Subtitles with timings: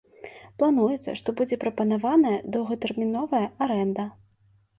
[0.61, 4.09] Плануецца, што будзе прапанаваная доўгатэрміновая арэнда.